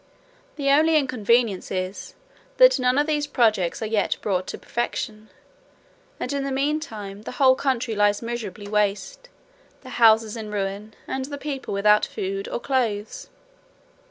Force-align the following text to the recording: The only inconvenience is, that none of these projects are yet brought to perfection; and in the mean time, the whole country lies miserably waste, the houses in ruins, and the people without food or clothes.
The 0.55 0.71
only 0.71 0.97
inconvenience 0.97 1.69
is, 1.69 2.15
that 2.57 2.79
none 2.79 2.97
of 2.97 3.05
these 3.05 3.27
projects 3.27 3.83
are 3.83 3.85
yet 3.85 4.17
brought 4.19 4.47
to 4.47 4.57
perfection; 4.57 5.29
and 6.19 6.33
in 6.33 6.43
the 6.43 6.51
mean 6.51 6.79
time, 6.79 7.21
the 7.21 7.33
whole 7.33 7.53
country 7.53 7.93
lies 7.95 8.19
miserably 8.19 8.67
waste, 8.67 9.29
the 9.81 10.01
houses 10.01 10.35
in 10.35 10.49
ruins, 10.51 10.95
and 11.05 11.25
the 11.25 11.37
people 11.37 11.71
without 11.71 12.03
food 12.07 12.47
or 12.47 12.59
clothes. 12.59 13.29